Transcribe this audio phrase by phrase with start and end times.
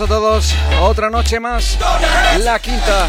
[0.00, 0.52] A todos.
[0.80, 1.78] Otra noche más.
[2.40, 3.08] La quinta.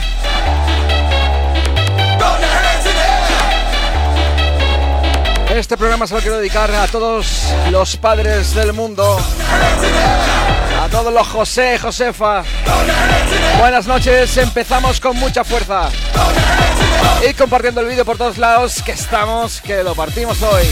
[5.49, 9.17] Este programa se lo quiero dedicar a todos los padres del mundo.
[10.79, 12.43] A todos los José, Josefa.
[13.57, 14.37] Buenas noches.
[14.37, 15.89] Empezamos con mucha fuerza.
[17.27, 20.65] Y compartiendo el vídeo por todos lados que estamos, que lo partimos hoy.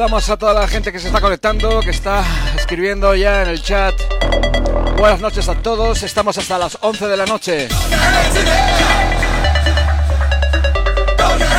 [0.00, 2.24] Saludamos a toda la gente que se está conectando, que está
[2.56, 3.94] escribiendo ya en el chat.
[4.96, 7.68] Buenas noches a todos, estamos hasta las 11 de la noche.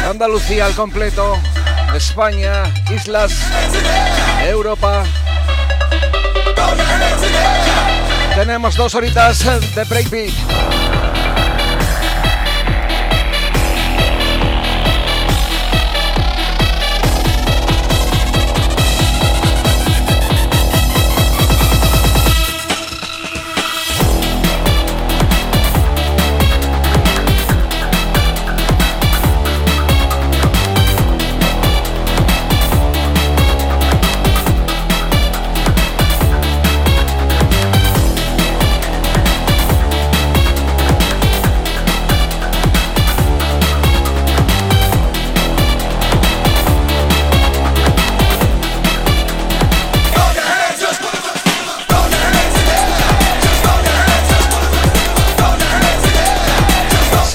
[0.10, 1.38] Andalucía al completo,
[1.94, 3.32] España, Islas,
[4.48, 5.04] Europa.
[8.34, 9.46] Tenemos dos horitas
[9.76, 10.71] de breakbeat.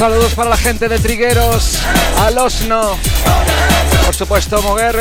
[0.08, 1.80] Saludos para la gente de Trigueros,
[2.20, 2.96] al Osno,
[4.04, 4.96] por supuesto Moguer.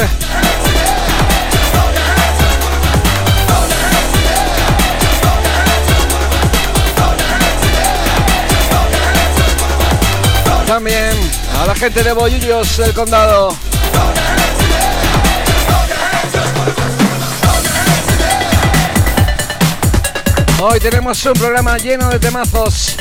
[10.66, 11.12] También
[11.62, 13.56] a la gente de Bollullos del condado.
[20.60, 22.98] Hoy tenemos un programa lleno de temazos.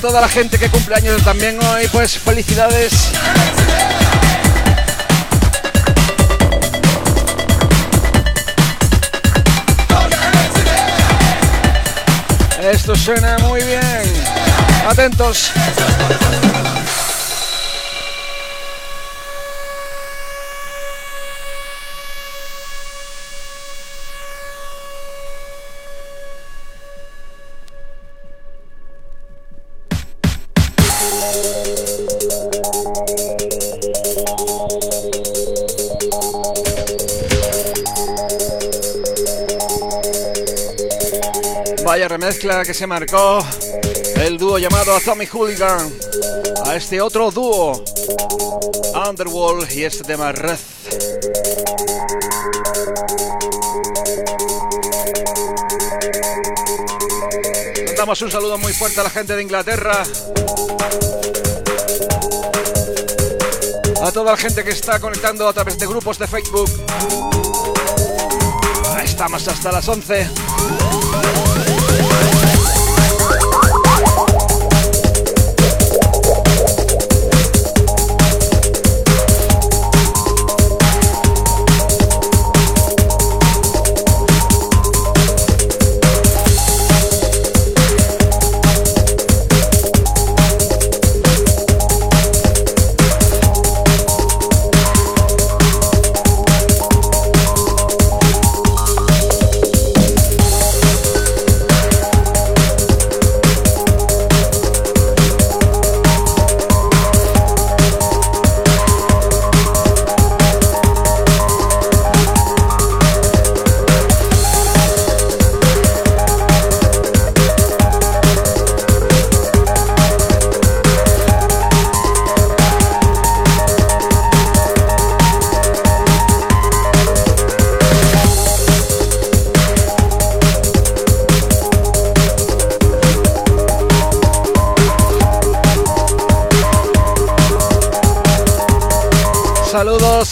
[0.00, 2.92] Toda la gente que cumple años también hoy, pues felicidades.
[12.62, 13.82] Esto suena muy bien.
[14.88, 15.50] Atentos.
[42.40, 43.44] Remezcla que se marcó
[44.16, 45.92] el dúo llamado Tommy Hooligan
[46.64, 47.84] a este otro dúo,
[49.08, 50.58] Underworld y este tema Red.
[57.96, 60.02] Damos un saludo muy fuerte a la gente de Inglaterra.
[64.02, 66.70] A toda la gente que está conectando a través de grupos de Facebook.
[69.02, 70.30] Estamos hasta las 11.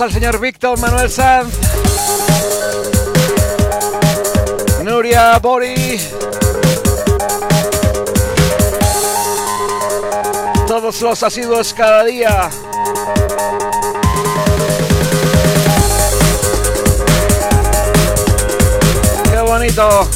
[0.00, 1.52] Al señor Víctor Manuel Sanz.
[4.85, 6.00] Nuria Bori.
[10.69, 12.49] Todos los asiduos cada día.
[19.33, 20.09] Qué bonito.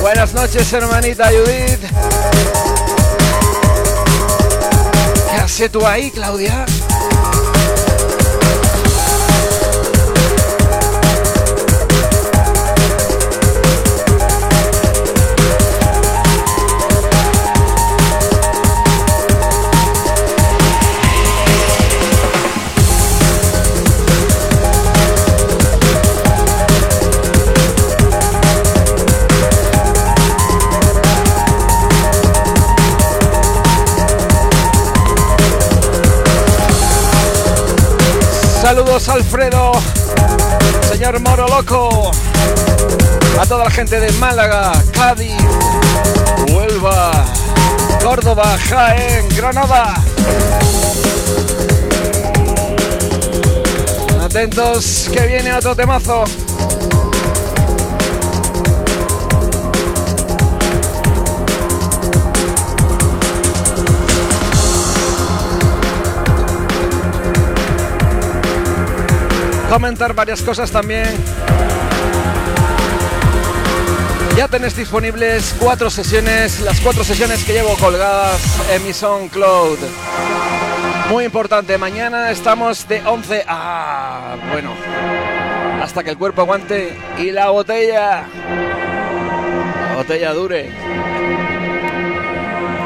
[0.00, 1.80] Buenas noches, hermanita Judith.
[5.30, 6.66] ¿Qué haces tú ahí, Claudia?
[38.64, 39.72] Saludos Alfredo,
[40.90, 42.10] señor Moro Loco,
[43.38, 45.36] a toda la gente de Málaga, Cádiz,
[46.50, 47.12] Huelva,
[48.02, 50.02] Córdoba, Jaén, Granada.
[54.24, 56.24] Atentos que viene otro temazo.
[69.74, 71.08] Comentar varias cosas también.
[74.36, 78.40] Ya tenéis disponibles cuatro sesiones, las cuatro sesiones que llevo colgadas
[78.70, 79.78] en mi SoundCloud.
[81.10, 84.36] Muy importante, mañana estamos de 11 a...
[84.52, 84.70] bueno,
[85.82, 88.26] hasta que el cuerpo aguante y la botella...
[89.88, 90.70] La botella dure.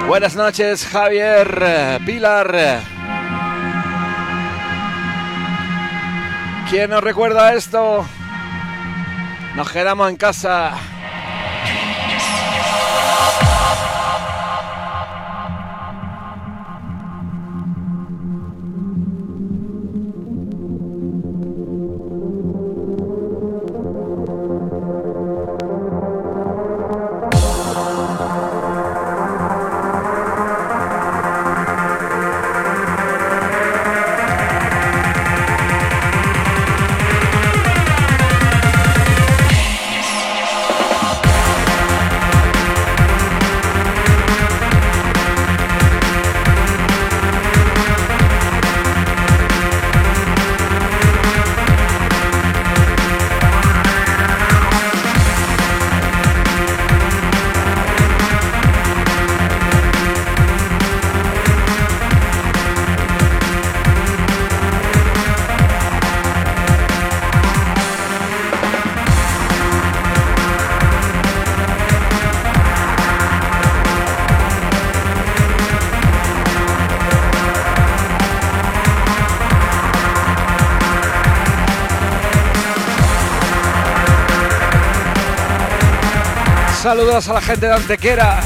[0.06, 2.97] Buenas noches, Javier, Pilar.
[6.70, 8.06] ¿Quién nos recuerda esto?
[9.56, 10.74] Nos quedamos en casa.
[86.88, 88.40] Saludos a la gente de Antequera.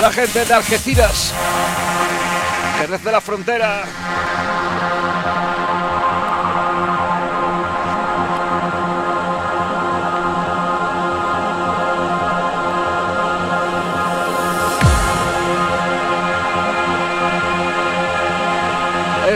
[0.00, 1.34] La gente de Algeciras.
[2.78, 3.84] Jerez de la Frontera.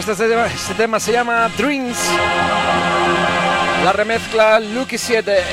[0.02, 1.96] Este, este, tema se llama Dreams.
[3.84, 5.44] La remezcla Lucky 7.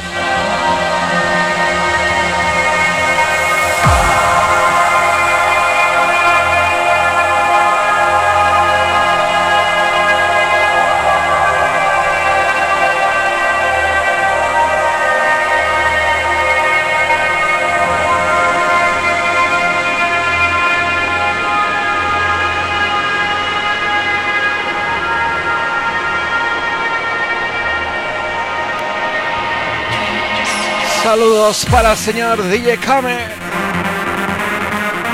[31.10, 33.18] Saludos para el señor DJ Kame.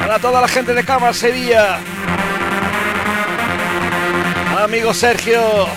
[0.02, 1.80] Para toda la gente de Cama Sevilla.
[4.62, 5.68] Amigo Sergio.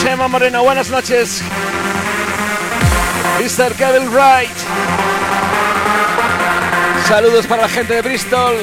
[0.00, 1.42] Chema Moreno, buenas noches.
[3.38, 3.74] Mr.
[3.74, 4.56] Kevin Wright.
[7.06, 8.56] Saludos para la gente de Bristol.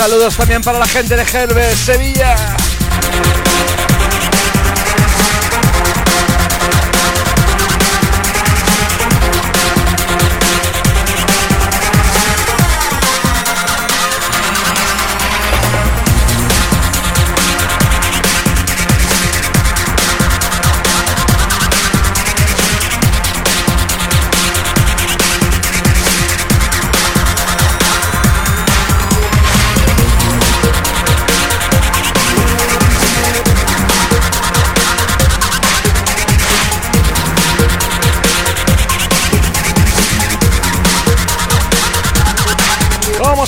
[0.00, 2.34] Saludos también para la gente de Gerbe, Sevilla.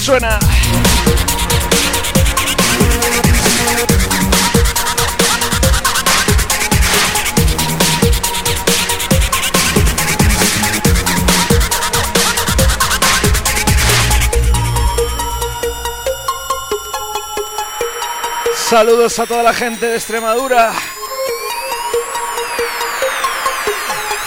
[0.02, 0.36] Suena.
[18.68, 20.72] Saludos a toda la gente de Extremadura.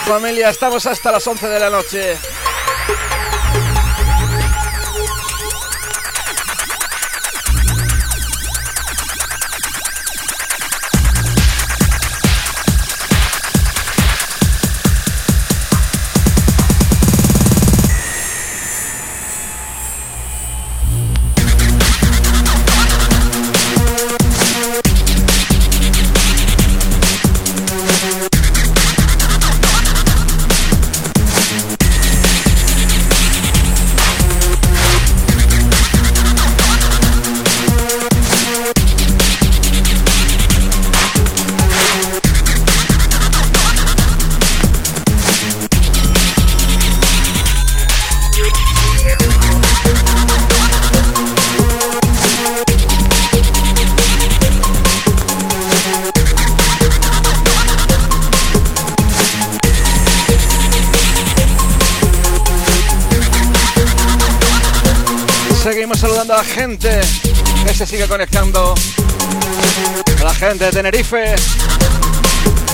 [0.06, 2.16] Familia, estamos hasta las 11 de la noche.
[67.96, 68.74] Sigue conectando.
[70.20, 71.34] A la gente de Tenerife,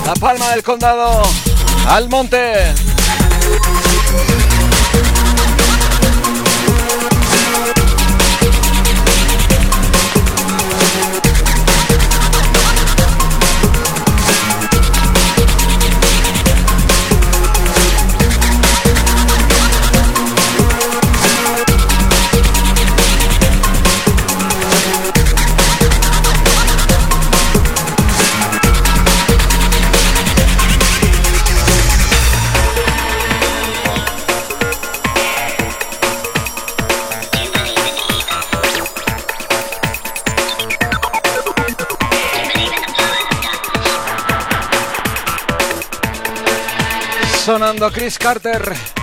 [0.04, 1.22] La Palma del Condado,
[1.86, 2.08] al
[47.90, 49.01] Chris Carter.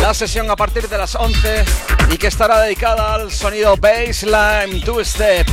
[0.00, 1.64] La sesión a partir de las 11
[2.10, 5.46] y que estará dedicada al sonido bassline two step.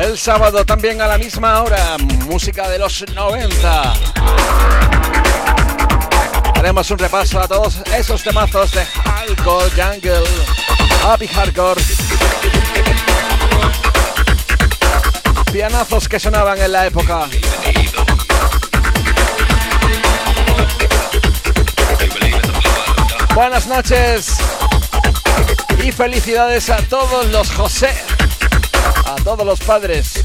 [0.00, 3.92] El sábado también a la misma hora, música de los 90.
[6.54, 10.24] Haremos un repaso a todos esos temazos de hardcore, jungle,
[11.04, 11.82] happy hardcore.
[15.52, 17.28] Pianazos que sonaban en la época.
[23.38, 24.36] Buenas noches
[25.84, 27.94] y felicidades a todos los José,
[29.06, 30.17] a todos los padres.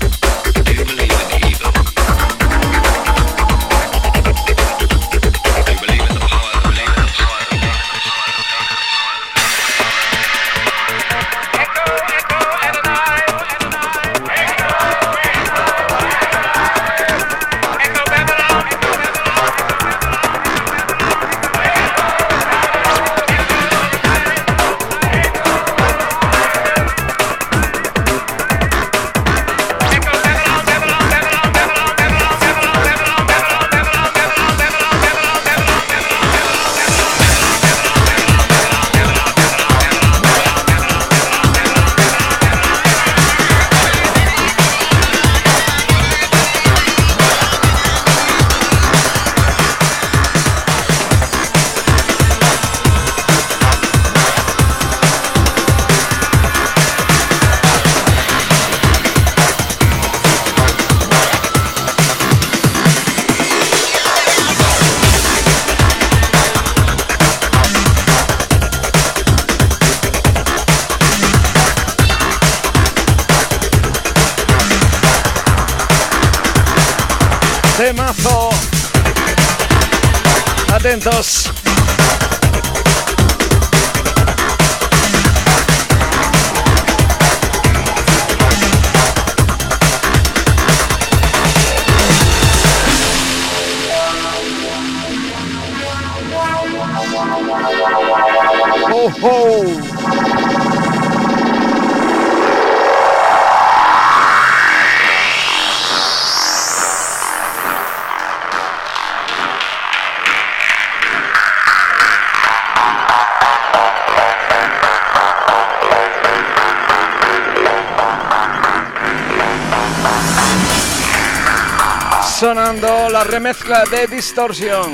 [122.81, 124.93] La remezcla de Distorsión.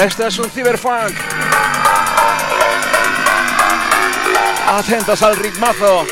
[0.00, 1.12] Este es un cyberfunk.
[4.68, 6.06] Atentos al ritmazo.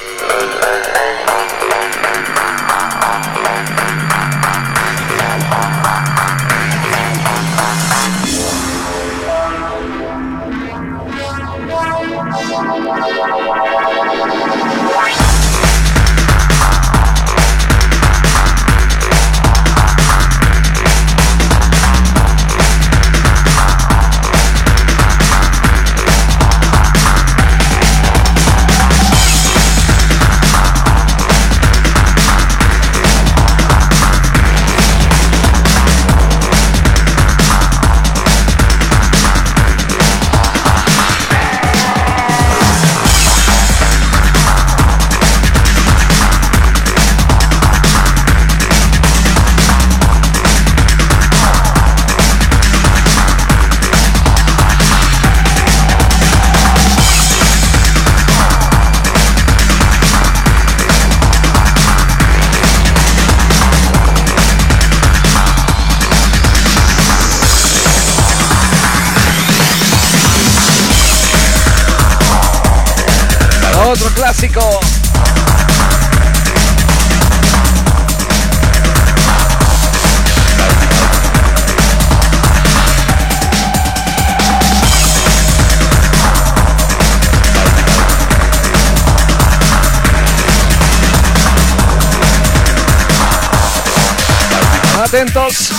[95.08, 95.70] Atentos.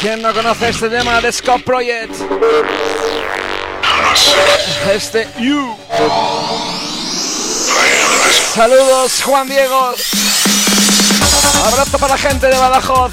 [0.00, 2.16] ¿Quién no conoce este tema de Scott Project?
[4.92, 5.76] Este You.
[8.54, 9.94] Saludos, Juan Diego.
[11.64, 13.12] Abrazo para la gente de Badajoz.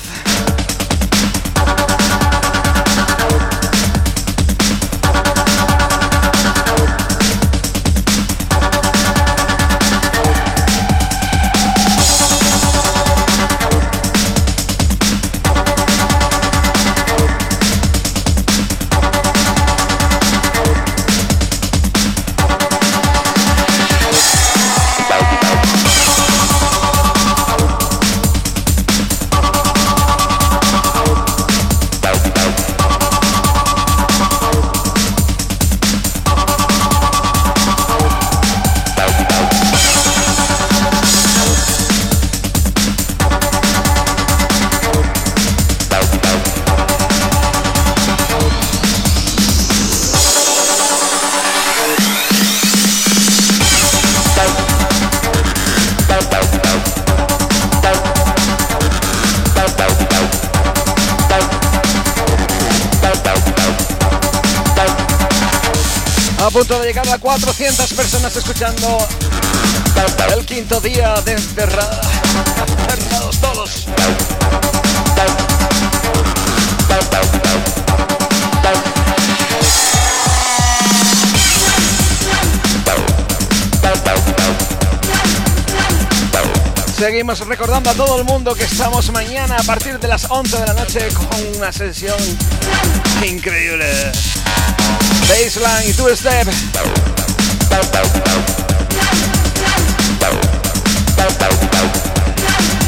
[67.39, 68.97] 400 personas escuchando
[70.35, 71.33] el quinto día de.
[71.33, 72.07] Encerrados
[73.39, 73.85] todos.
[86.97, 90.65] Seguimos recordando a todo el mundo que estamos mañana a partir de las 11 de
[90.65, 92.17] la noche con una sesión
[93.23, 94.11] increíble.
[95.27, 96.47] Baseline y Two Step.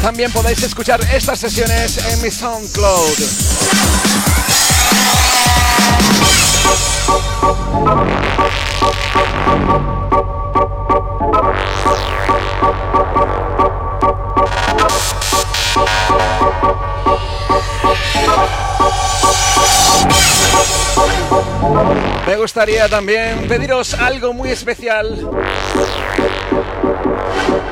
[0.01, 3.17] También podéis escuchar estas sesiones en mi SoundCloud.
[22.60, 25.17] Gustaría también pediros algo muy especial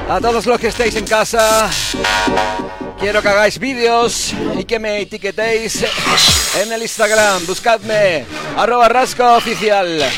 [0.10, 1.70] a todos los que estéis en casa.
[2.98, 5.84] Quiero que hagáis vídeos y que me etiquetéis
[6.62, 7.46] en el Instagram.
[7.46, 8.24] Buscadme,
[8.56, 10.10] arroba rasco oficial.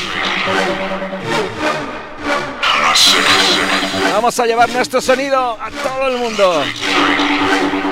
[4.12, 6.64] Vamos a llevar nuestro sonido a todo el mundo.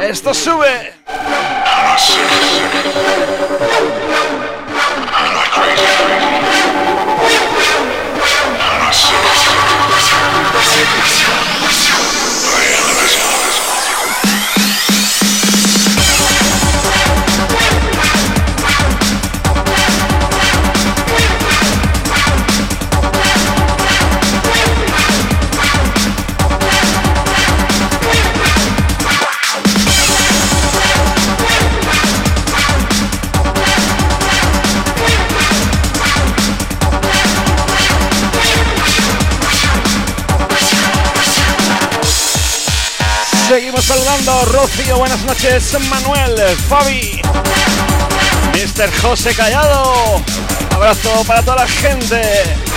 [0.01, 0.95] Esto sube.
[43.89, 44.45] Saludando.
[44.53, 45.75] Rocío, buenas noches.
[45.89, 46.37] Manuel,
[46.69, 47.23] Fabi,
[48.53, 48.93] Mr.
[49.01, 50.23] José Callado.
[50.75, 52.68] Abrazo para toda la gente.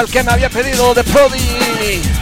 [0.00, 2.19] El que me había pedido de Prodi.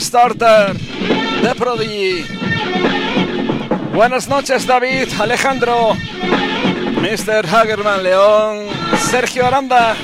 [0.00, 0.76] Starter
[1.42, 2.24] de Prodigy.
[3.92, 5.94] Buenas noches, David, Alejandro,
[7.02, 7.46] Mr.
[7.46, 8.66] Hagerman León,
[9.10, 9.94] Sergio Aranda.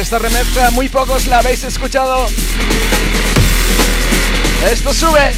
[0.00, 2.26] Esta remezcla muy pocos la habéis escuchado.
[4.70, 5.32] Esto sube.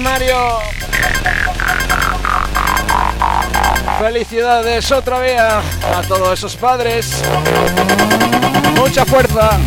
[0.00, 0.58] Mario.
[4.00, 7.22] Felicidades otra vez a todos esos padres.
[8.74, 9.58] Mucha fuerza.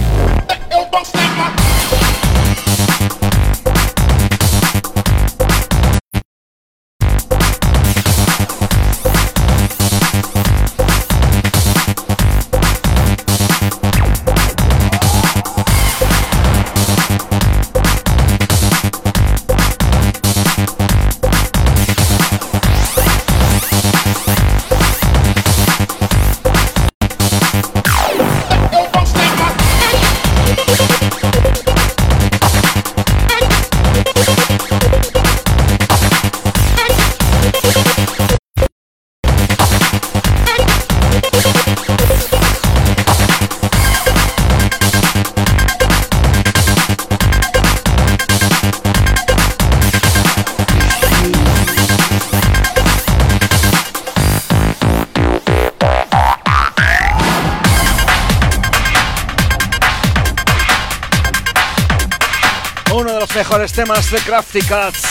[63.74, 65.02] Temas de Crafty Cats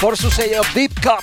[0.00, 1.22] por su sello Deep Cup.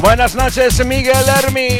[0.00, 1.78] Buenas noches, Miguel Hermi.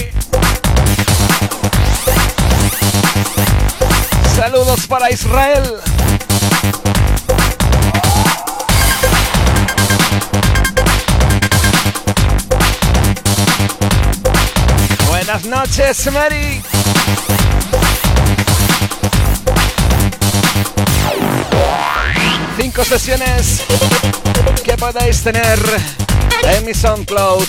[4.37, 5.81] Saludos para Israel.
[15.35, 16.63] Buenas noches, Mary.
[22.57, 23.63] Cinco sesiones
[24.63, 25.59] que podéis tener
[26.45, 27.49] en mi SoundCloud.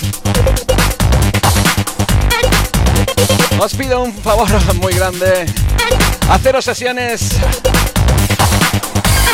[3.60, 4.48] Os pido un favor
[4.80, 5.46] muy grande.
[6.28, 7.28] Haceros sesiones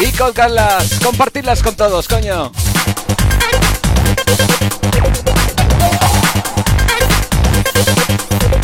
[0.03, 2.53] y colgarlas, compartirlas con todos, coño.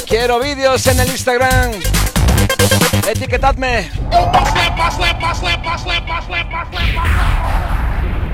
[0.09, 1.73] Quiero vídeos en el Instagram.
[3.07, 3.90] Etiquetadme.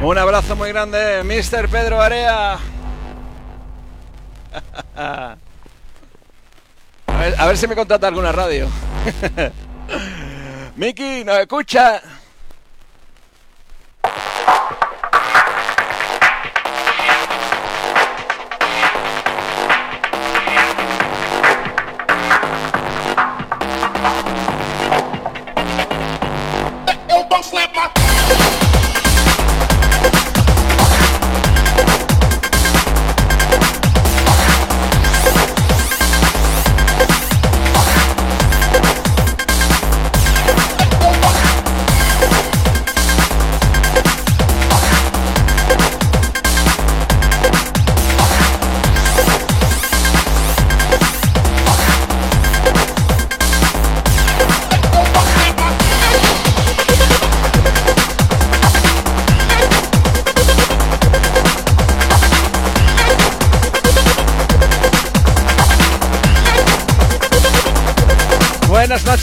[0.00, 1.68] Un abrazo muy grande, Mr.
[1.68, 2.58] Pedro Area.
[7.06, 8.68] A ver, a ver si me contrata alguna radio.
[10.76, 12.02] Miki, ¿nos escucha?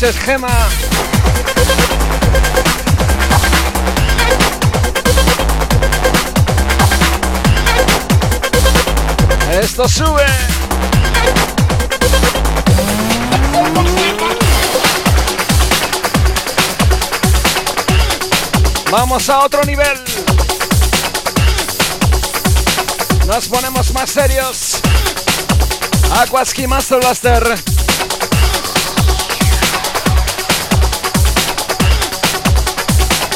[0.10, 0.48] Gema.
[9.62, 10.26] Esto sube.
[18.90, 19.86] Vamos a otro nivel.
[23.28, 24.82] Nos ponemos más serios.
[26.12, 27.71] Aquaski Master Blaster.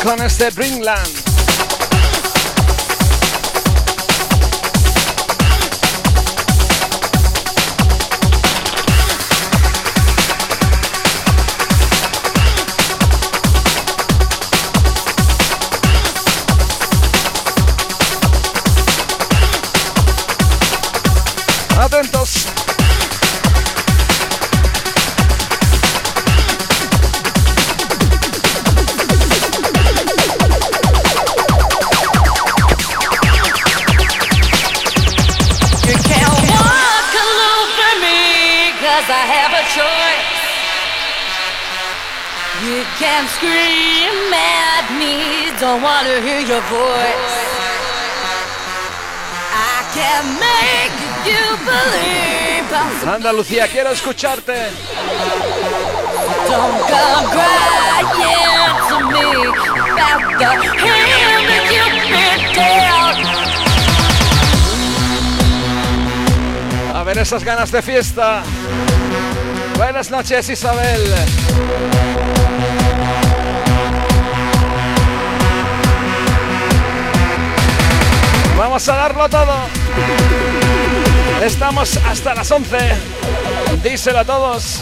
[0.06, 1.25] Clanester Dreamland.
[45.60, 47.36] Don't to hear your voice.
[49.52, 50.96] I can make
[51.30, 53.08] you believe.
[53.08, 54.54] Anda, Lucía, quiero escucharte.
[66.94, 68.44] A ver esas ganas de fiesta.
[69.78, 72.05] Buenas noches, Isabel.
[78.76, 79.56] Vamos a darlo todo.
[81.42, 82.78] Estamos hasta las 11.
[83.82, 84.82] Díselo a todos.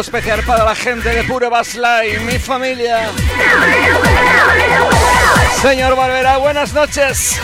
[0.00, 3.10] Especial para la gente de Puro Baslay, mi familia.
[5.60, 7.38] Señor Barbera, buenas noches.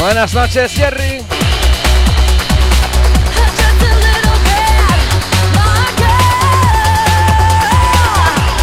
[0.00, 1.21] Buenas noches, Jerry.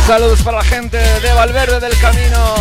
[0.09, 2.55] Saludos para la gente de Valverde del Camino.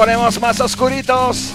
[0.00, 1.52] Ponemos más oscuritos.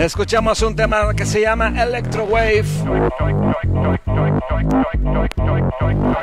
[0.00, 2.64] Escuchamos un tema que se llama Electro Wave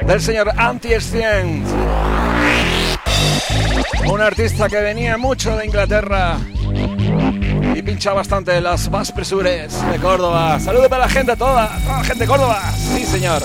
[0.06, 0.90] del señor anti
[4.06, 6.38] un artista que venía mucho de Inglaterra
[7.76, 10.60] y pincha bastante las más presures de Córdoba.
[10.60, 12.72] Saludos para la gente, toda, toda la gente de Córdoba.
[12.72, 13.44] Sí, señor.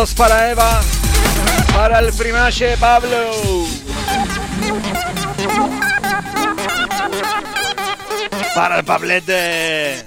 [0.00, 0.80] Saludos para Eva,
[1.74, 3.66] para el primache Pablo.
[8.54, 10.02] Para el Pablete.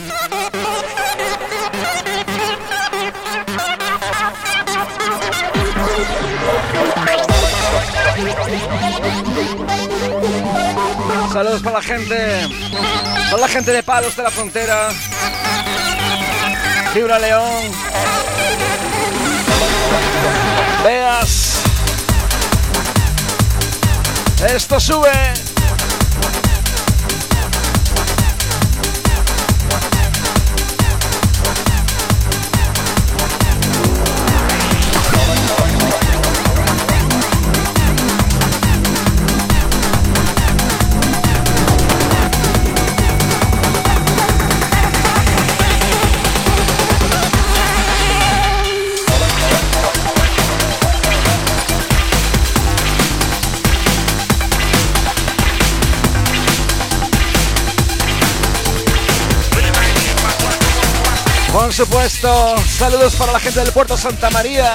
[11.32, 12.48] Saludos para la gente,
[13.30, 14.90] para la gente de Palos de la Frontera,
[16.94, 17.72] Fibra León,
[20.84, 21.62] Veas,
[24.48, 25.43] esto sube.
[61.64, 64.74] Por supuesto, saludos para la gente del puerto Santa María.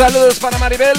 [0.00, 0.96] Saludos para Maribel.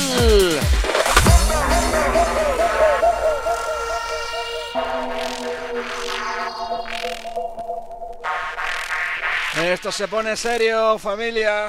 [9.57, 11.67] Esto se pone serio, familia.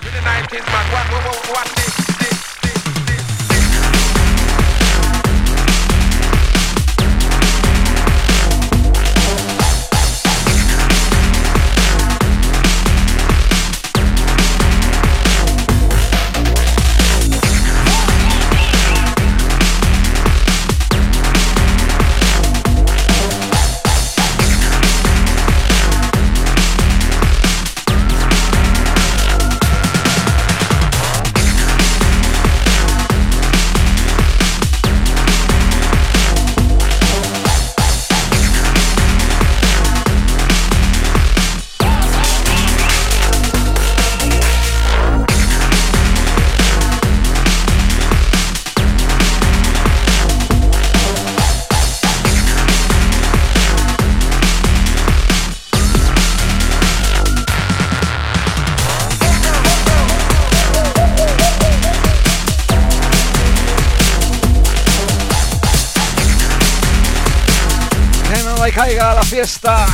[68.75, 69.87] Caiga la fiesta.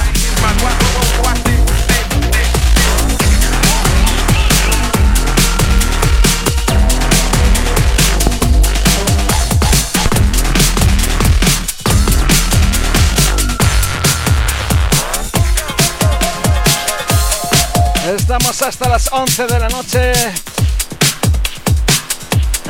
[18.16, 20.12] Estamos hasta las 11 de la noche.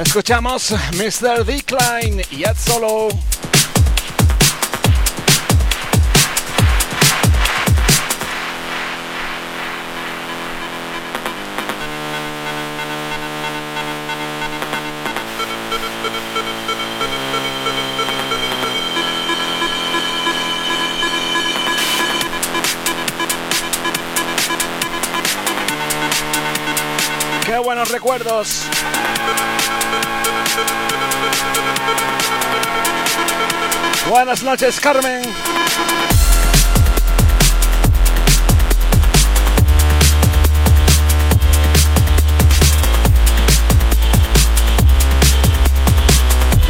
[0.03, 1.45] Escuchamos Mr.
[1.45, 3.09] Decline y Ed Solo.
[27.99, 28.63] Recuerdos.
[34.09, 35.23] Buenas noches, Carmen.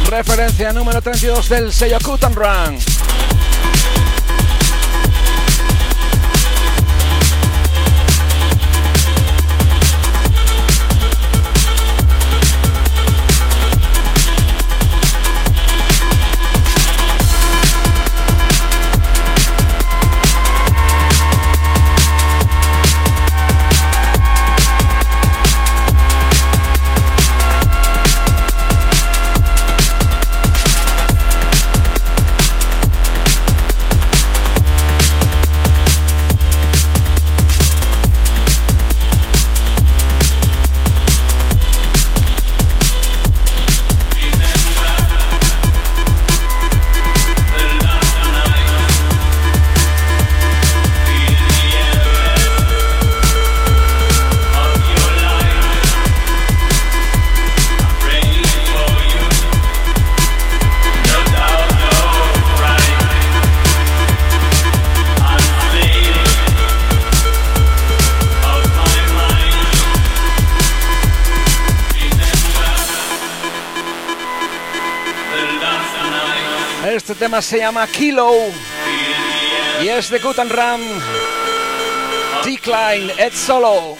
[0.09, 2.98] Referencia número 32 del sello Cut Run.
[77.29, 78.31] Tema se llama Kilo
[79.83, 80.81] y es de Cut Ram.
[82.43, 83.97] Decline, Ed Solo.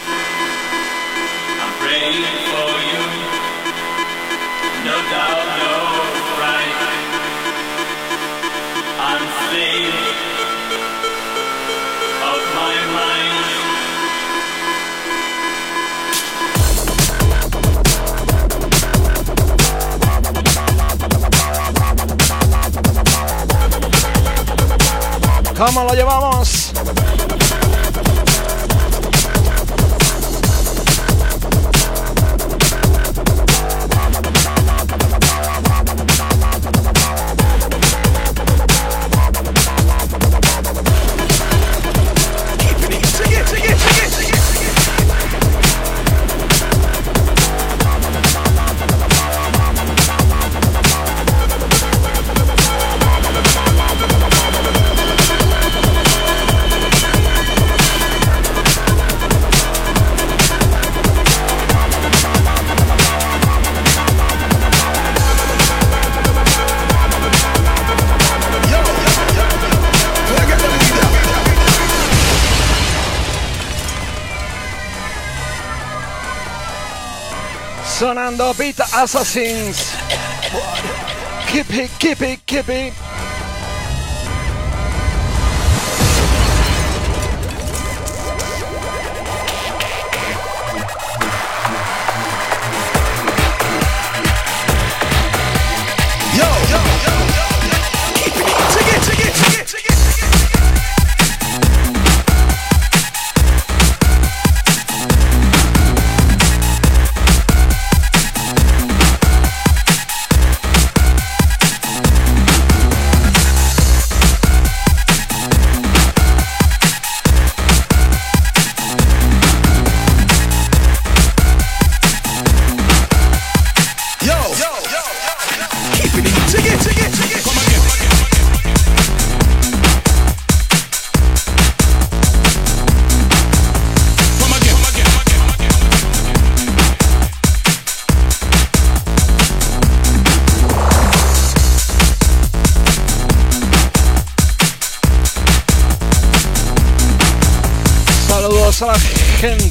[25.59, 26.58] ¿Cómo lo llevamos?
[78.29, 79.95] Sonando Beat Assassins.
[81.47, 83.08] Keep it, keep it, keep it.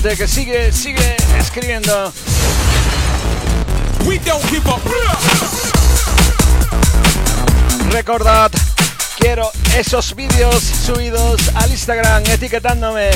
[0.08, 2.12] Gente que sigue, sigue escribiendo.
[7.90, 8.50] Recordad,
[9.18, 13.10] quiero esos vídeos subidos al Instagram etiquetándome.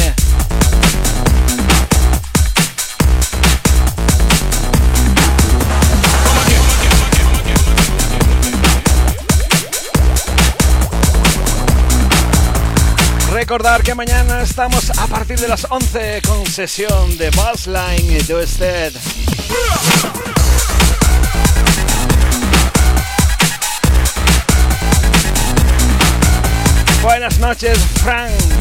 [13.53, 18.94] Recordar que mañana estamos a partir de las 11 con sesión de Buzzline y usted.
[27.03, 28.51] Buenas noches, Frank.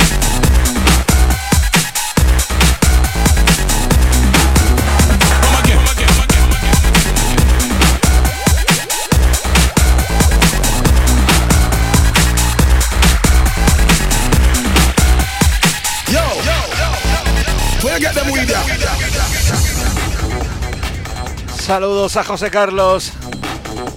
[21.72, 23.14] Saludos a José Carlos,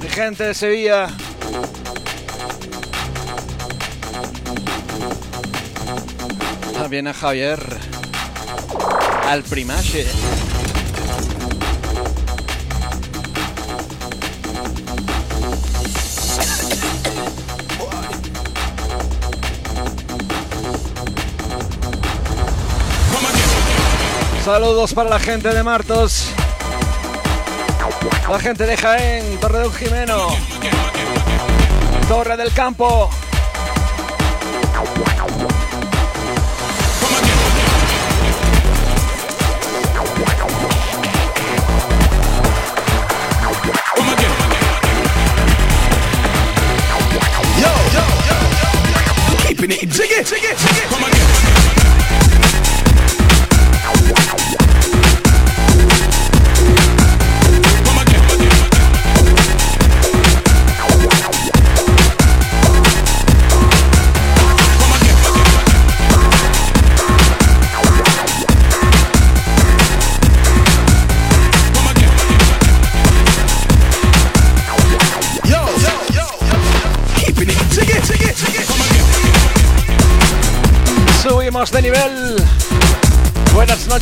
[0.01, 1.09] de gente de Sevilla.
[6.79, 7.59] También a Javier,
[9.27, 10.07] al primache.
[24.45, 26.29] Saludos para la gente de Martos.
[28.31, 30.29] La gente de Jaén, Torre de un Jimeno,
[32.09, 33.11] Torre del Campo.
[47.61, 48.05] Yo, yo,
[49.31, 50.74] yo, keeping it jiggy.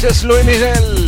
[0.03, 1.02] Noches, Luis Miguel.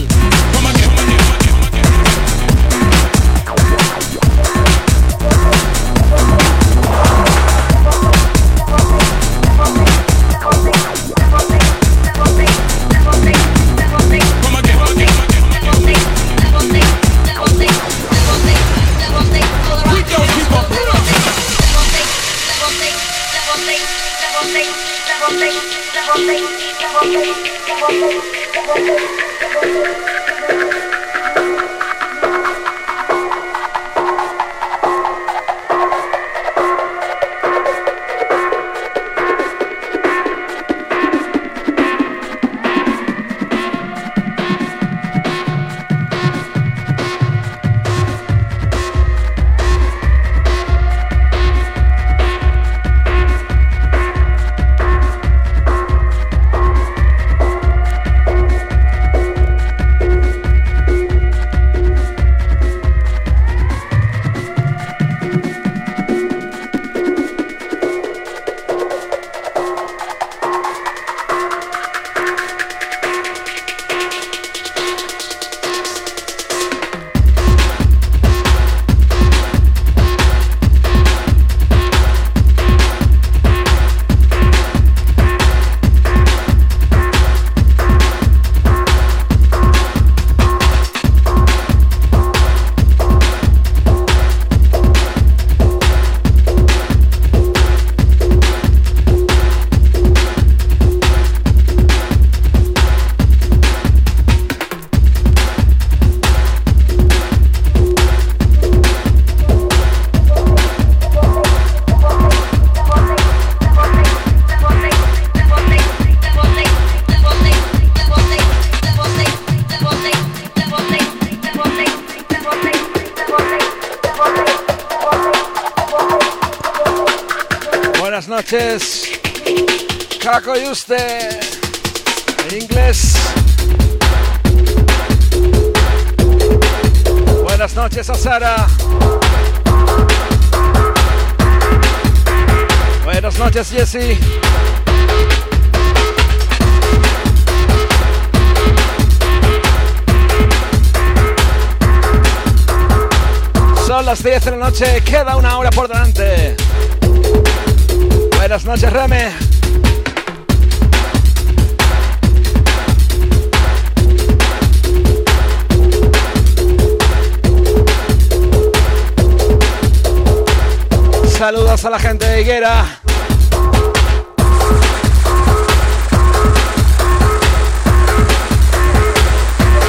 [171.45, 172.87] Saludos a la gente de Higuera.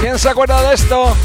[0.02, 1.16] ¿Quién se acuerda de esto?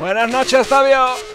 [0.00, 1.33] Buenas noches, Fabio.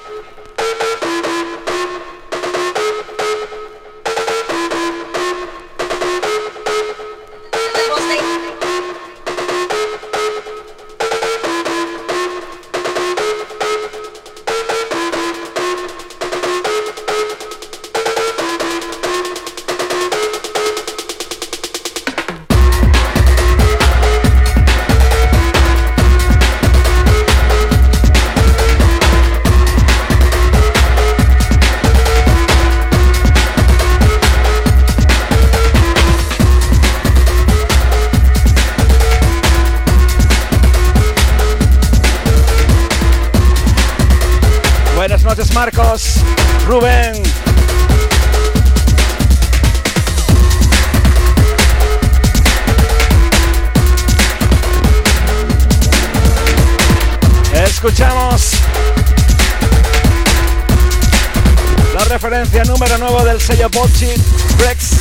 [63.50, 64.14] Sello Bocci
[64.60, 65.00] Rex.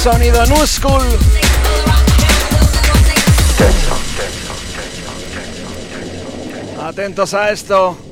[0.00, 1.18] Sonido New School.
[6.80, 8.11] Atentos a esto.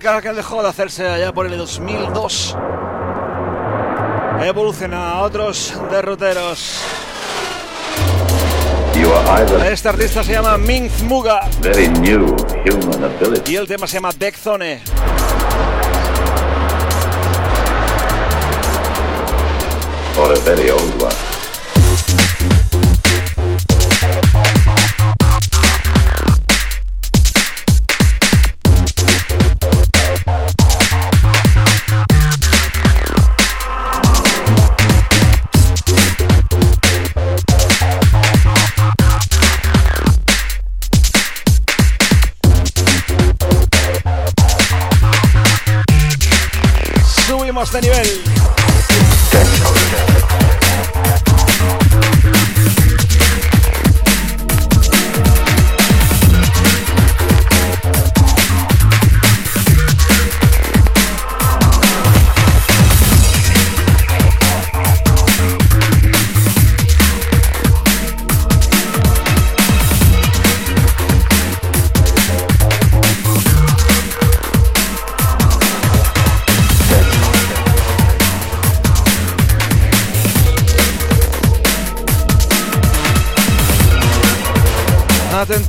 [0.00, 2.56] Que dejó de hacerse allá por el 2002.
[4.42, 6.80] Evoluciona a otros derroteros.
[9.70, 11.42] Este artista se llama Minth Muga.
[13.46, 14.80] Y el tema se llama Backzone.
[20.18, 21.29] Or a very old one.
[47.72, 48.19] De nivel.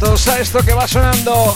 [0.02, 1.54] Atentos a esto que va sonando.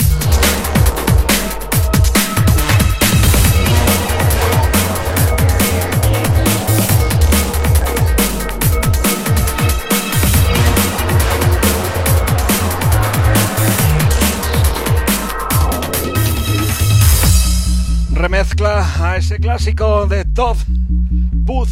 [18.12, 21.70] Remezcla a ese clásico de Todd Booth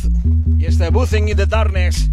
[0.57, 2.09] y este Boothing in the Darkness.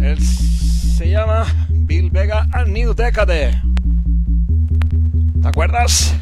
[0.00, 3.67] Él se llama Bill Vega a New Decade.
[5.78, 6.17] Yes.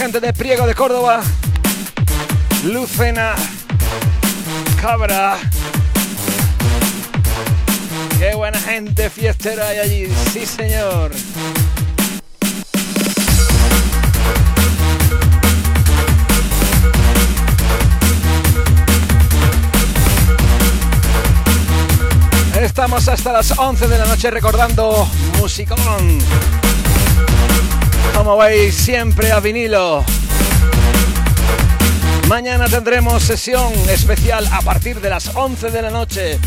[0.00, 1.20] Gente de Priego de Córdoba,
[2.64, 3.34] Lucena,
[4.80, 5.36] Cabra.
[8.18, 11.10] Qué buena gente fiestera hay allí, sí señor.
[22.58, 25.06] Estamos hasta las 11 de la noche recordando
[25.38, 26.18] Musicón.
[28.20, 30.04] Como veis, siempre a vinilo.
[32.28, 36.38] Mañana tendremos sesión especial a partir de las 11 de la noche.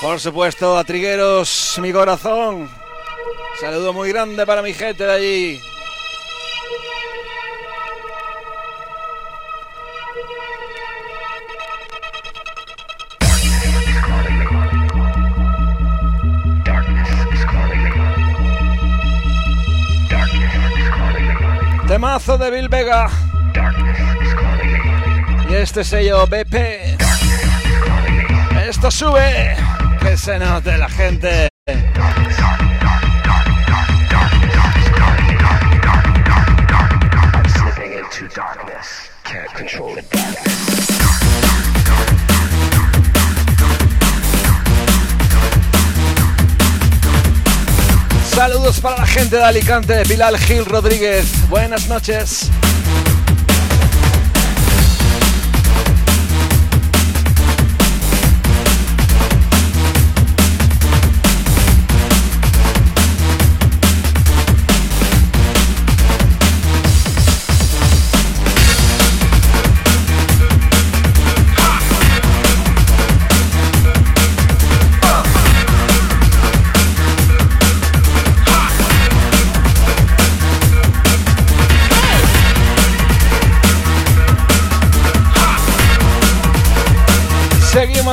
[0.00, 2.70] Por supuesto, a Trigueros, mi corazón.
[3.60, 5.60] Saludo muy grande para mi gente de allí.
[21.98, 23.10] Temazo de Bill Vega.
[25.50, 26.96] Y este sello BP.
[28.68, 29.56] Esto sube.
[30.00, 31.48] Que se note la gente.
[48.38, 51.26] Saludos para la gente de Alicante, Bilal Gil Rodríguez.
[51.48, 52.48] Buenas noches.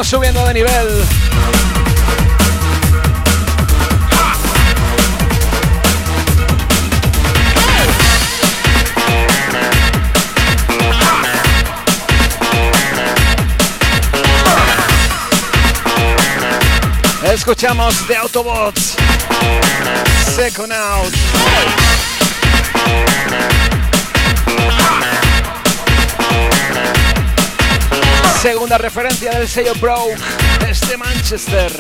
[0.06, 1.04] Subiendo de nivel.
[17.34, 18.96] Escuchamos The Autobots.
[20.36, 21.14] Second Out.
[28.46, 30.16] Segunda referencia del sello Broke
[30.60, 31.72] desde Manchester.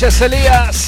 [0.00, 0.87] Noches, Elías.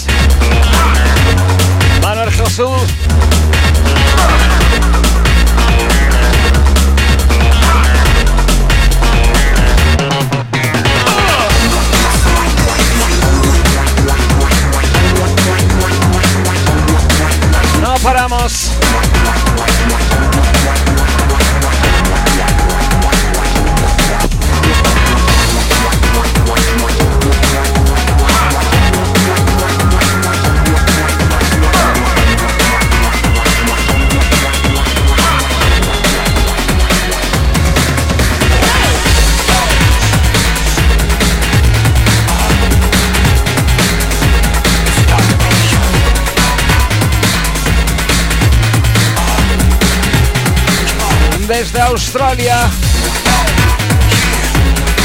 [51.91, 52.70] Australia.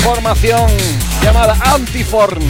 [0.04, 0.70] Formación
[1.24, 2.44] llamada Antiform.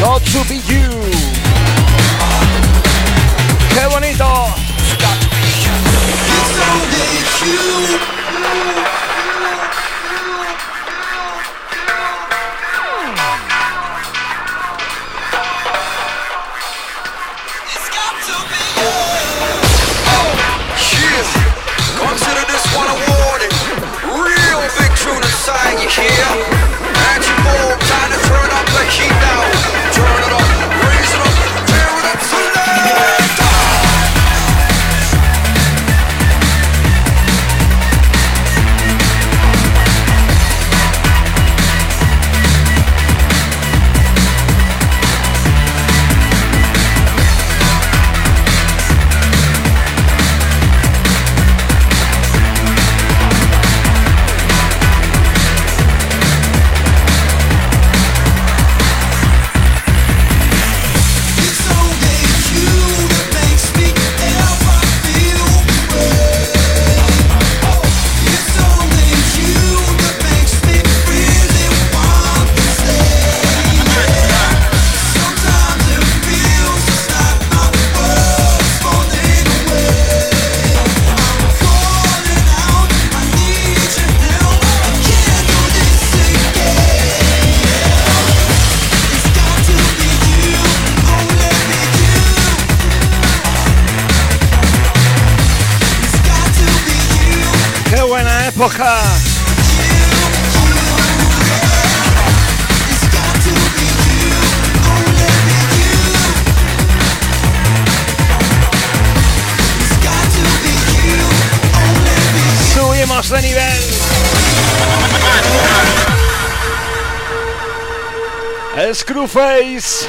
[0.00, 1.05] Not to be you.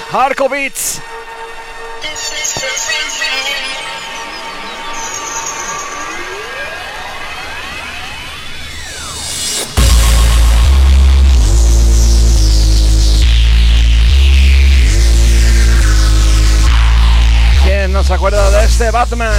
[0.10, 0.72] Hardcore
[17.64, 19.34] ¿Quién no se acuerda de este Batman?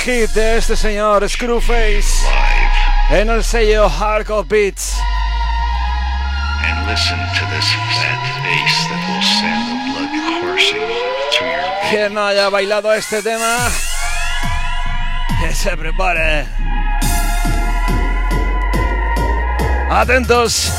[0.00, 2.24] Hit de este señor Screwface
[3.10, 4.96] en el sello Hardcore Beats.
[11.90, 13.68] Quien no haya bailado este tema,
[15.40, 16.46] que se prepare.
[19.90, 20.69] Atentos.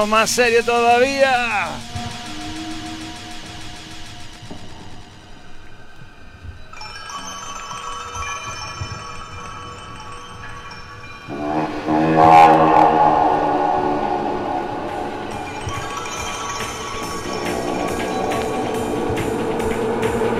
[0.00, 1.68] Ponemos más serio todavía.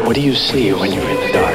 [0.05, 1.50] What do you see when you're in the dark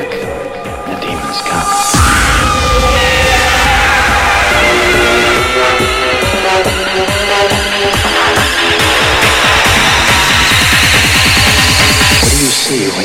[12.76, 13.05] What do you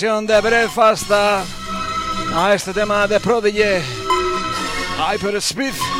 [0.00, 1.44] versión de Breakfast a
[2.54, 3.82] este tema de Prodigy,
[4.96, 5.97] Hyper Speed.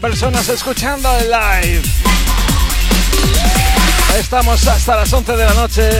[0.00, 1.82] Personas escuchando el live.
[4.16, 5.90] Estamos hasta las 11 de la noche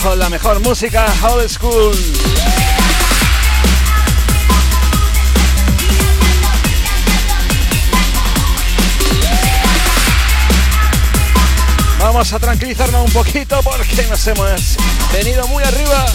[0.00, 1.96] con la mejor música old school.
[11.98, 14.76] Vamos a tranquilizarnos un poquito porque nos hemos
[15.12, 16.06] venido muy arriba.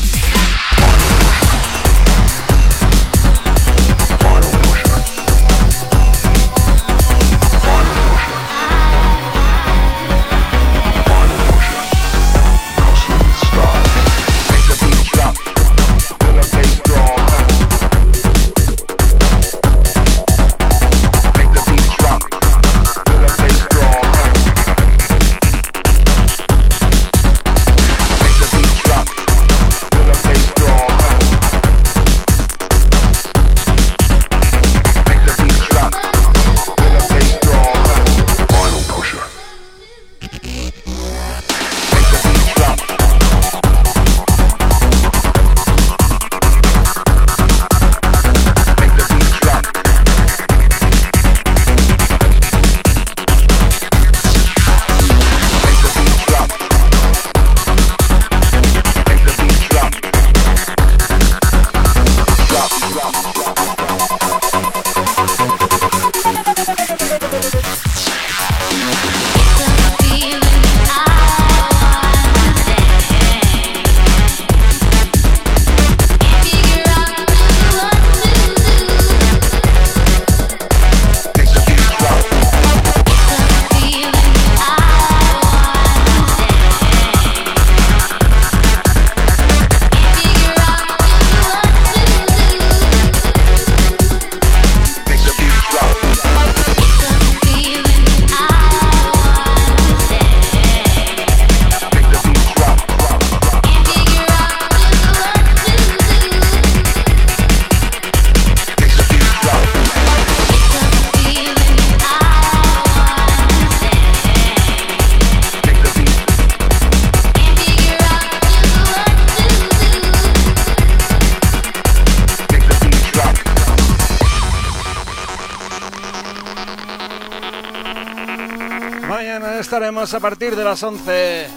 [130.13, 131.47] A partir de las 11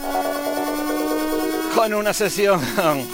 [1.75, 2.61] con una sesión.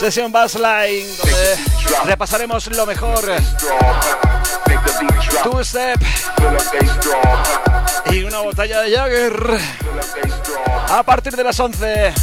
[0.00, 1.56] sesión Bassline donde
[2.04, 3.20] repasaremos lo mejor.
[5.44, 6.00] Two Step
[8.10, 9.58] y una botella de Jagger
[10.88, 12.14] a partir de las 11.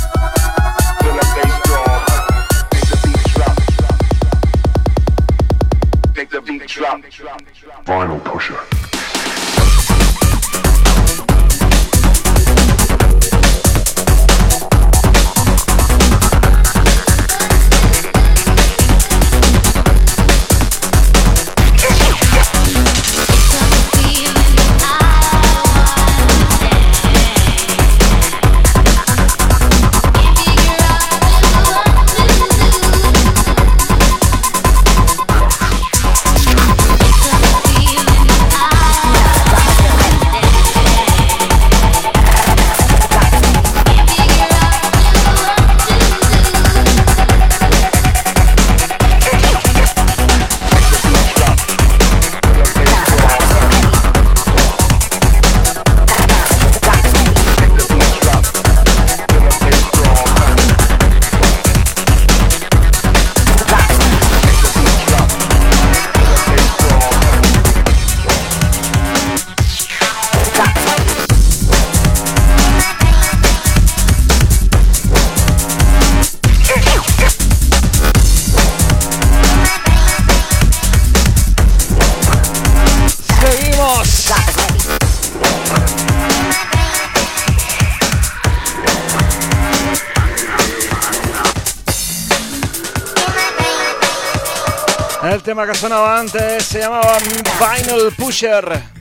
[95.55, 97.17] Tema que sonaba antes se llamaba
[97.59, 98.94] Vinyl Pusher.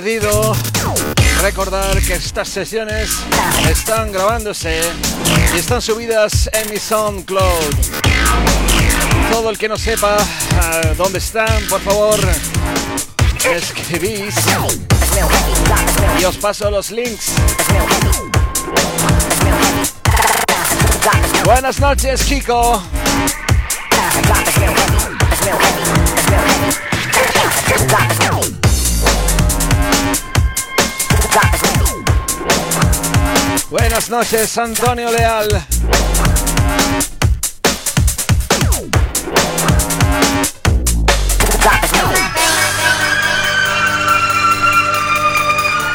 [0.00, 0.56] Perdido,
[1.42, 3.10] recordar que estas sesiones
[3.68, 4.80] están grabándose
[5.54, 7.74] y están subidas en mi SoundCloud.
[9.30, 12.18] Todo el que no sepa ah, dónde están, por favor,
[13.44, 14.34] escribís
[16.18, 17.32] y os paso los links.
[21.44, 22.82] Buenas noches, chico.
[33.90, 35.48] Buenas noches, Antonio Leal.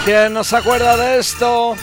[0.03, 1.77] ¿Quién nos acuerda de esto?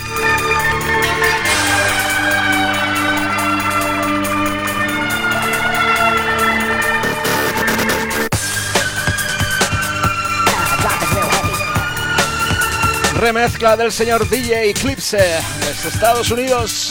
[13.23, 16.90] Remezcla del señor DJ Eclipse de Estados Unidos.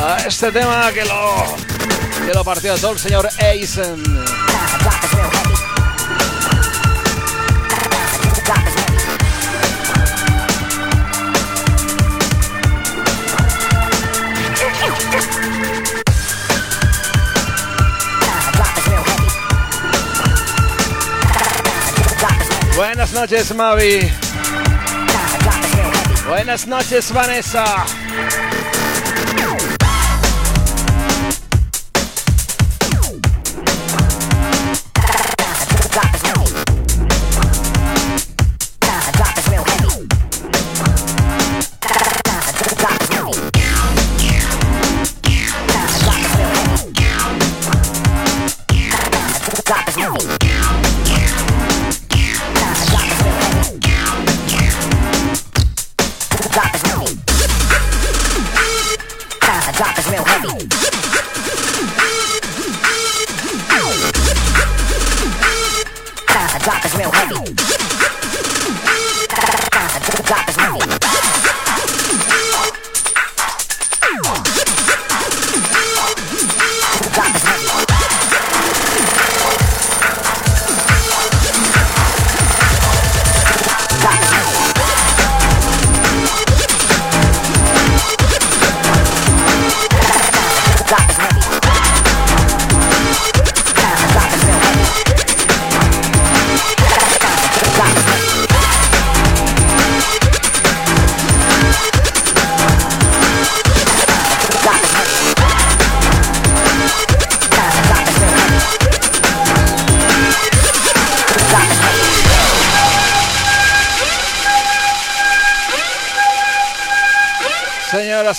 [0.00, 1.56] A este tema que lo,
[2.24, 4.39] que lo partió todo el señor Eisen.
[23.00, 24.12] Buenas noches, Mavi.
[26.28, 27.64] Buenas noches, Vanessa.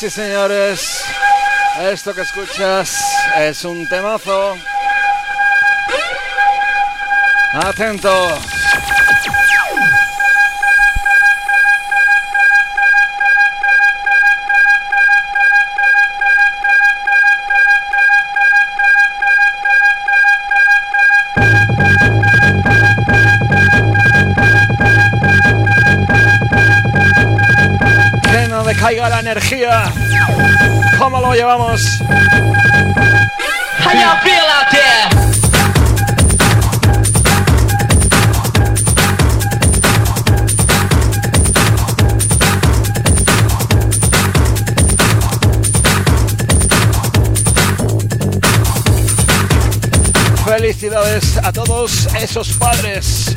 [0.02, 1.04] Señoras y señores,
[1.80, 2.92] esto que escuchas
[3.38, 4.58] es un temazo.
[7.54, 8.51] Atento.
[28.82, 29.84] Caiga la energía.
[30.98, 31.84] ¿Cómo lo llevamos?
[33.84, 35.10] How y'all feel out there?
[50.44, 53.36] Felicidades a todos esos padres.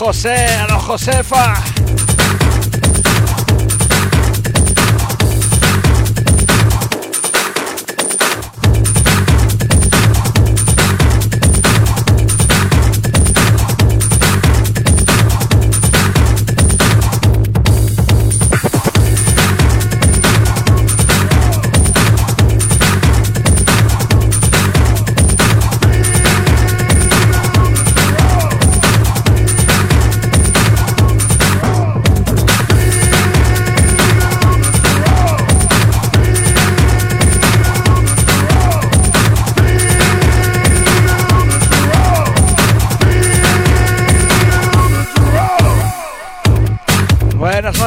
[0.00, 1.62] José, a los Josefa.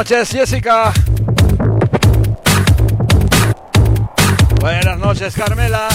[0.04, 0.92] Noches, Jessica.
[4.60, 5.88] Buenas noches, Carmela.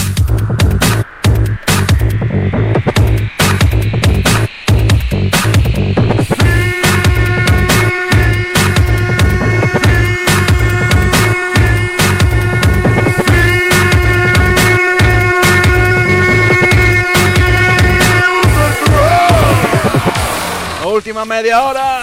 [20.84, 21.99] Última media hora.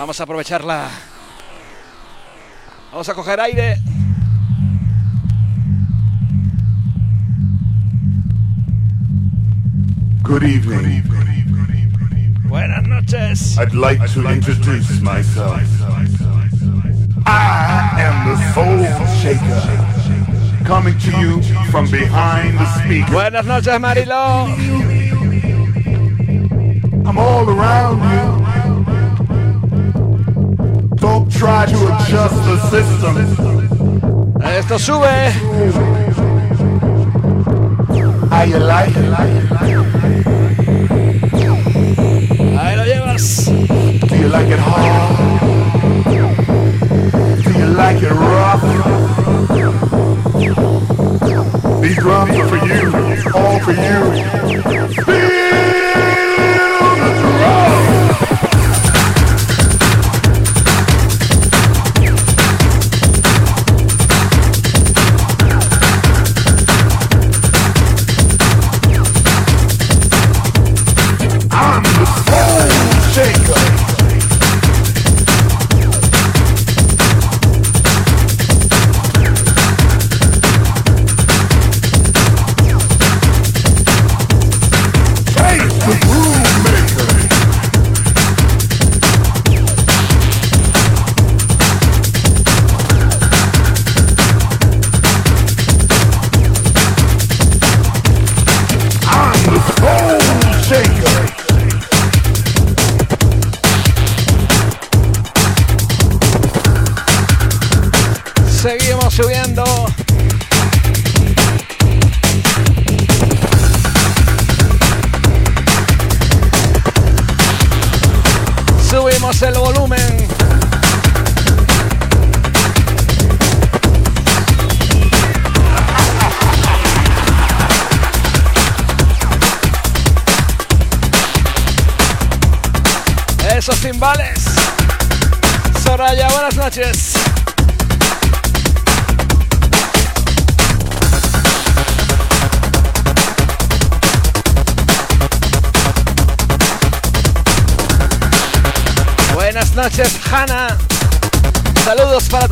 [0.00, 0.88] Vamos a aprovecharla.
[2.90, 3.76] Vamos a coger aire.
[10.22, 11.02] Good evening.
[12.48, 13.58] Buenas noches.
[13.58, 15.60] I'd like to introduce myself.
[17.26, 18.80] I am the Soul
[19.20, 23.12] Shaker, coming to you from behind the speaker.
[23.12, 24.48] Buenas noches, Marilo.
[27.04, 28.39] I'm all around you.
[31.00, 33.16] Don't try to adjust the system.
[34.42, 35.32] Esto sube.
[38.30, 39.12] How you like it?
[42.58, 43.46] Ahí lo llevas.
[43.46, 45.16] Do you like it hard?
[47.44, 48.62] Do you like it rough?
[51.80, 52.92] These drums are for you,
[53.34, 55.39] all for you.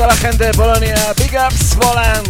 [0.09, 0.95] La gente de Polonia.
[1.17, 2.28] Big ups, Poland.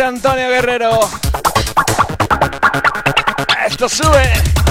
[0.00, 1.00] Antonio Guerrero.
[3.66, 4.61] Esto sube.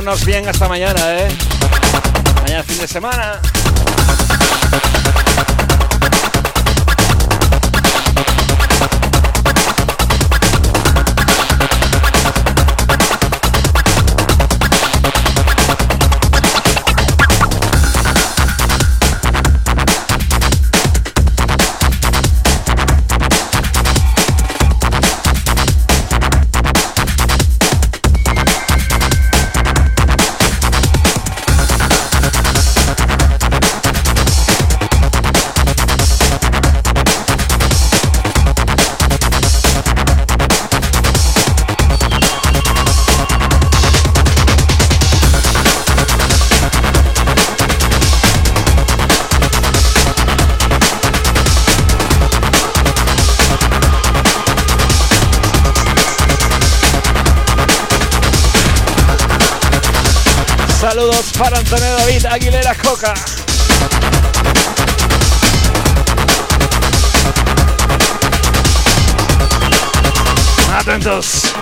[0.00, 1.28] Portarnos bien hasta mañana, ¿eh?
[2.42, 3.38] Mañana fin de semana.
[71.00, 71.59] Atentos.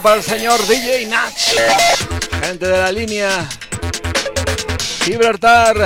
[0.00, 1.52] Para el señor DJ Natch.
[2.42, 3.46] Gente de la línea.
[5.04, 5.76] Gibraltar.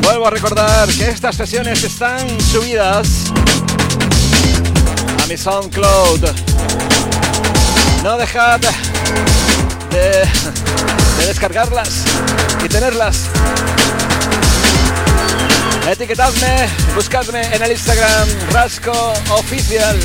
[0.00, 3.32] Vuelvo a recordar que estas sesiones están subidas
[5.28, 6.24] mi SoundCloud.
[8.02, 8.60] No dejad
[9.90, 12.04] de, de descargarlas
[12.64, 13.24] y tenerlas.
[15.86, 19.98] Etiquetadme, buscadme en el Instagram Rasco Oficial.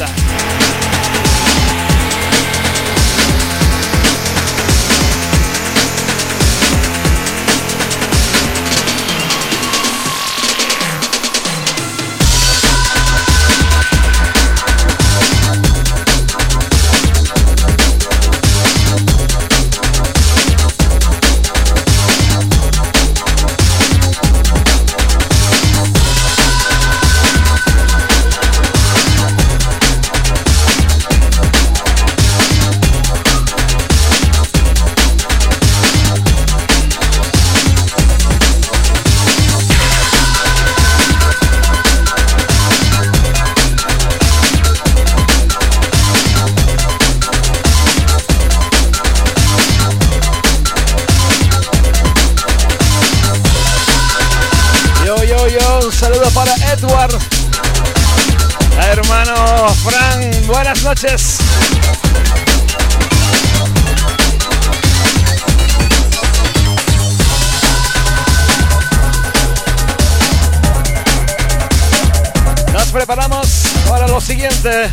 [72.72, 74.90] Nos preparamos para lo siguiente.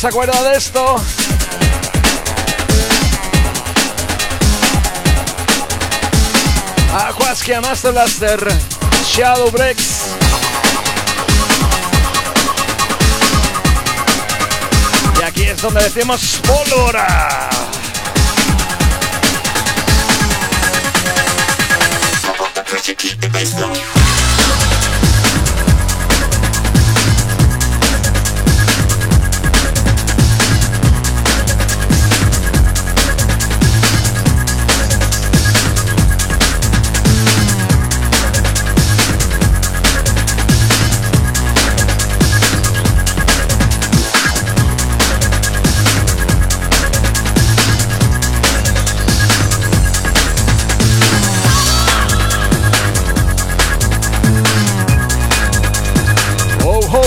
[0.00, 0.96] Se acuerda de esto?
[6.94, 8.48] Aquaskia Master Blaster
[9.04, 10.06] Shadow Breaks
[15.18, 17.50] Y aquí es donde decimos pólvora.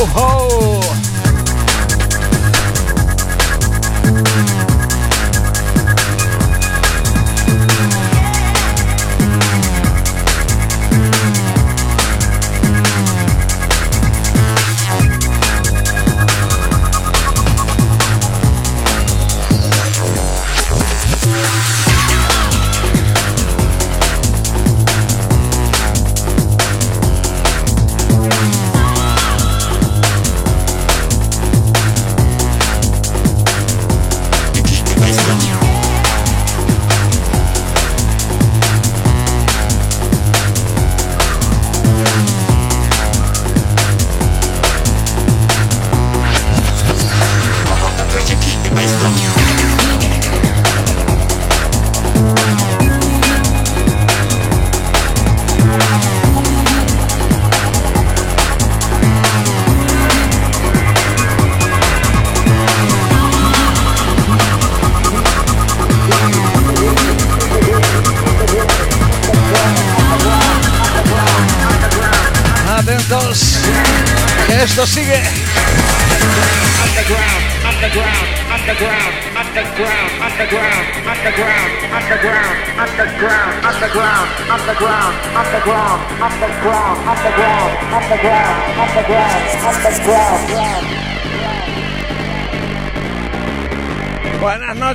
[0.04, 0.33] Buenas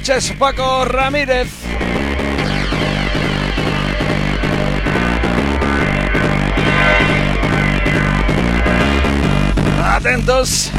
[0.09, 1.49] noches, Paco Ramírez.
[9.85, 10.73] Atentos.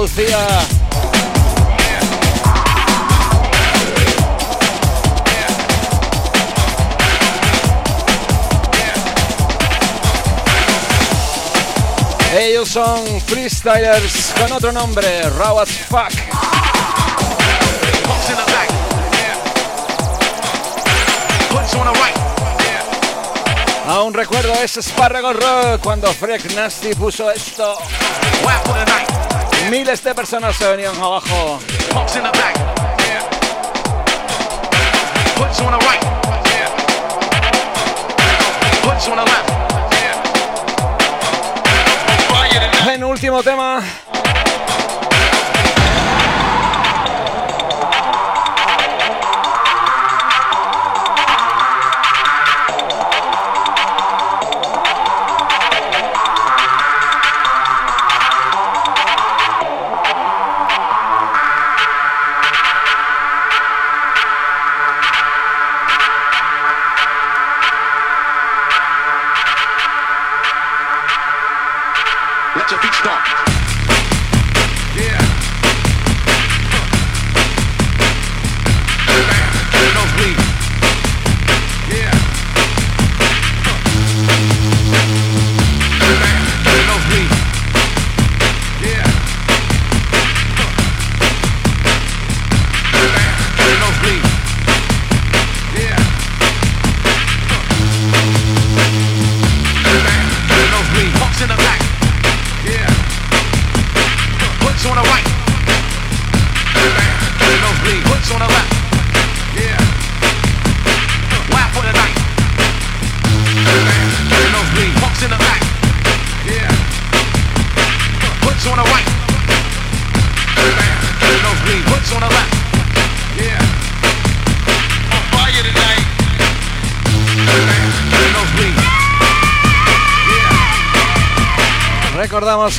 [0.00, 0.38] Andalucía.
[12.34, 16.12] Ellos son freestylers con otro nombre, Raw as Fuck.
[23.86, 27.76] Aún recuerdo ese Sparrago Rock cuando Freak Nasty puso esto.
[29.68, 31.60] Miles de personas se venían abajo.
[42.84, 43.82] Penúltimo tema.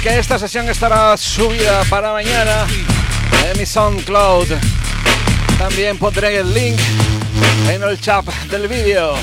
[0.01, 2.65] Que esta sesión estará subida para mañana
[3.45, 4.47] en mi SoundCloud.
[5.59, 6.79] También pondré el link
[7.69, 9.13] en el chat del vídeo.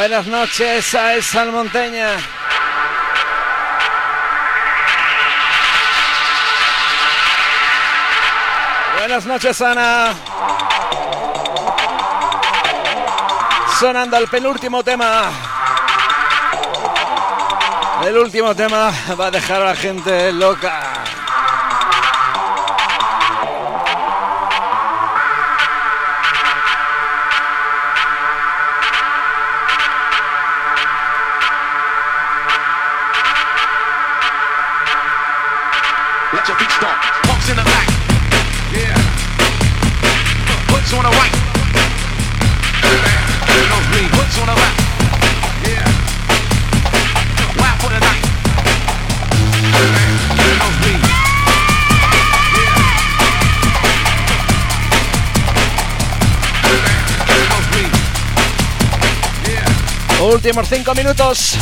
[0.00, 2.16] Buenas noches a esa montaña.
[8.96, 10.14] Buenas noches, Ana.
[13.78, 15.30] Sonando el penúltimo tema.
[18.02, 18.90] El último tema
[19.20, 20.99] va a dejar a la gente loca.
[60.42, 61.58] Últimos cinco minutos.